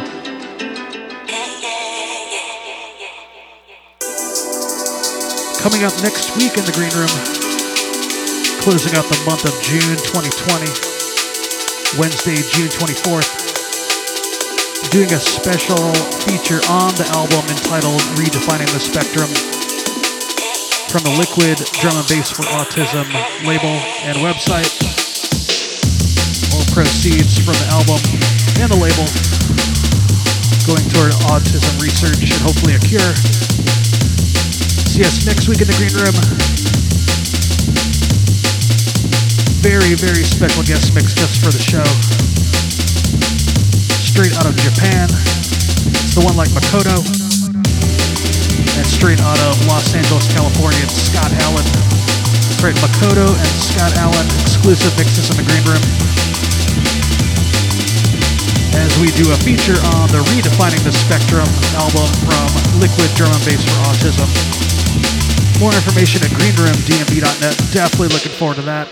Coming 5.64 5.80
up 5.80 5.96
next 6.04 6.36
week 6.36 6.60
in 6.60 6.64
the 6.68 6.76
Green 6.76 6.92
Room, 6.92 7.08
closing 8.60 8.92
out 9.00 9.08
the 9.08 9.16
month 9.24 9.48
of 9.48 9.56
June 9.64 9.96
2020, 10.04 10.68
Wednesday, 11.96 12.36
June 12.52 12.68
24th, 12.68 13.32
doing 14.92 15.10
a 15.14 15.20
special 15.20 15.80
feature 16.28 16.60
on 16.68 16.92
the 17.00 17.08
album 17.16 17.48
entitled 17.48 18.02
Redefining 18.20 18.68
the 18.74 18.80
Spectrum 18.80 19.57
from 20.98 21.14
the 21.14 21.18
Liquid 21.18 21.58
Drum 21.78 21.94
and 21.94 22.08
Bass 22.10 22.30
for 22.34 22.42
Autism 22.58 23.06
label 23.46 23.70
and 24.02 24.18
website. 24.18 24.66
All 26.50 26.66
proceeds 26.74 27.38
from 27.38 27.54
the 27.54 27.68
album 27.70 28.02
and 28.58 28.66
the 28.66 28.78
label 28.78 29.06
going 30.66 30.82
toward 30.90 31.14
autism 31.30 31.70
research 31.78 32.34
and 32.34 32.40
hopefully 32.42 32.74
a 32.74 32.82
cure. 32.82 33.14
See 34.90 35.06
us 35.06 35.22
next 35.22 35.46
week 35.46 35.62
in 35.62 35.70
the 35.70 35.76
Green 35.78 35.94
Room. 35.94 36.16
Very, 39.62 39.94
very 39.94 40.24
special 40.26 40.64
guest 40.64 40.94
mix 40.94 41.14
just 41.14 41.38
for 41.38 41.54
the 41.54 41.62
show. 41.62 41.86
Straight 44.02 44.34
out 44.34 44.46
of 44.50 44.56
Japan. 44.56 45.06
It's 45.94 46.14
the 46.18 46.24
one 46.24 46.34
like 46.34 46.48
Makoto 46.50 47.27
and 48.76 48.86
straight 48.86 49.20
out 49.20 49.38
of 49.46 49.54
Los 49.66 49.94
Angeles, 49.94 50.26
California, 50.34 50.80
it's 50.82 50.98
Scott 50.98 51.30
Allen. 51.46 51.66
Right, 52.58 52.74
Makoto 52.82 53.30
and 53.30 53.54
Scott 53.62 53.94
Allen, 54.02 54.26
exclusive 54.42 54.90
mixes 54.98 55.30
in 55.30 55.38
the 55.38 55.46
green 55.46 55.62
room. 55.62 55.78
As 58.74 58.90
we 58.98 59.14
do 59.14 59.30
a 59.30 59.38
feature 59.46 59.78
on 59.98 60.10
the 60.10 60.22
Redefining 60.34 60.82
the 60.82 60.90
Spectrum 60.90 61.46
album 61.78 62.08
from 62.26 62.48
Liquid 62.82 63.10
Drum 63.14 63.30
and 63.30 63.44
Bass 63.46 63.62
for 63.62 63.78
Autism. 63.86 64.26
More 65.60 65.74
information 65.74 66.22
at 66.22 66.30
greenroomdnb.net. 66.34 67.54
Definitely 67.70 68.08
looking 68.14 68.32
forward 68.32 68.56
to 68.56 68.62
that. 68.62 68.86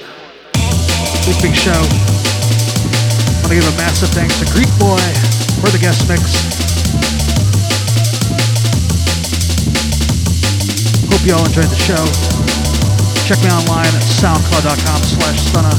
Big, 1.26 1.38
big 1.42 1.54
show. 1.54 1.74
I 1.74 3.38
want 3.42 3.50
to 3.50 3.58
give 3.58 3.66
a 3.66 3.76
massive 3.78 4.10
thanks 4.10 4.38
to 4.38 4.46
Greekboy 4.46 5.02
for 5.60 5.70
the 5.70 5.78
guest 5.78 6.08
mix. 6.08 6.75
Hope 11.16 11.24
you 11.24 11.32
all 11.32 11.48
enjoyed 11.48 11.72
the 11.72 11.80
show. 11.80 12.04
Check 13.24 13.40
me 13.40 13.48
online 13.48 13.88
at 13.88 14.04
soundcloud.com 14.04 15.00
slash 15.00 15.48
stunna, 15.48 15.72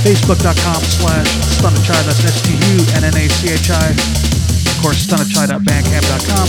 facebook.com 0.00 0.80
slash 0.88 1.28
stunnachi, 1.52 1.92
that's 2.08 2.24
S-T-U-N-N-A-C-H-I, 2.24 3.88
of 3.92 4.76
course, 4.80 5.04
stunnachi.bandcamp.com. 5.04 6.48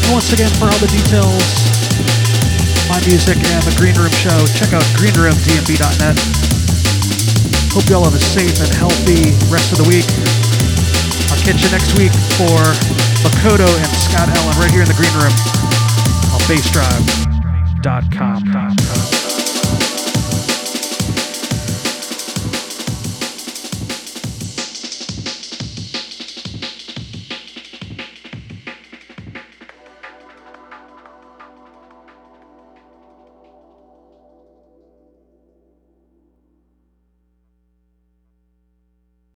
And 0.00 0.10
once 0.16 0.32
again, 0.32 0.48
for 0.56 0.64
all 0.64 0.80
the 0.80 0.88
details, 0.88 1.44
my 2.88 2.96
music 3.04 3.36
and 3.36 3.60
the 3.68 3.76
Green 3.76 4.00
Room 4.00 4.08
show, 4.16 4.48
check 4.56 4.72
out 4.72 4.86
greenroomdnb.net. 4.96 6.16
Hope 7.76 7.84
you 7.84 8.00
all 8.00 8.08
have 8.08 8.16
a 8.16 8.24
safe 8.32 8.64
and 8.64 8.72
healthy 8.80 9.36
rest 9.52 9.76
of 9.76 9.84
the 9.84 9.88
week. 9.92 10.08
I'll 11.28 11.42
catch 11.44 11.60
you 11.60 11.68
next 11.68 11.92
week 12.00 12.16
for 12.40 12.56
Makoto 13.28 13.68
and 13.68 13.92
Scott 13.92 14.32
Allen 14.32 14.56
right 14.56 14.72
here 14.72 14.80
in 14.80 14.88
the 14.88 14.96
Green 14.96 15.12
Room 15.20 15.55
on 16.48 16.54
bassdrive.com. 16.54 18.25